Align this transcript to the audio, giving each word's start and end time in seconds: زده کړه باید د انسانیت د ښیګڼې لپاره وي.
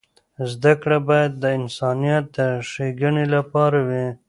زده 0.51 0.73
کړه 0.81 0.97
باید 1.09 1.31
د 1.37 1.45
انسانیت 1.59 2.25
د 2.35 2.37
ښیګڼې 2.69 3.25
لپاره 3.35 3.79
وي. 3.87 4.05